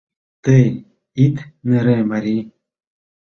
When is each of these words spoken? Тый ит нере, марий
Тый 0.43 0.65
ит 1.25 1.35
нере, 1.67 1.97
марий 2.11 2.43